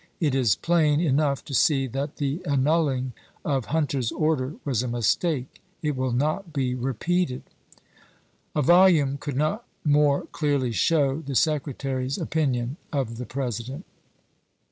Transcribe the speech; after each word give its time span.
It 0.19 0.33
is 0.33 0.55
plain 0.55 0.99
enough 0.99 1.45
to 1.45 1.53
see 1.53 1.85
that 1.85 2.15
the 2.15 2.37
an 2.37 2.37
"Life 2.37 2.43
of 2.43 2.55
s^.' 2.55 2.63
nulling 2.63 3.11
of 3.45 3.65
Hunter's 3.65 4.11
order 4.11 4.55
was 4.65 4.81
a 4.81 4.87
mistake. 4.87 5.61
It 5.83 5.95
will 5.95 6.09
■p. 6.09 6.13
3n!' 6.15 6.17
not 6.17 6.53
be 6.53 6.73
repeated." 6.73 7.43
A 8.55 8.63
volume 8.63 9.19
could 9.19 9.35
not 9.35 9.63
more 9.85 10.25
clearly 10.31 10.71
show 10.71 11.21
the 11.21 11.35
Secretary's 11.35 12.17
opinion 12.17 12.77
of 12.91 13.17
the 13.17 13.27
President. 13.27 13.85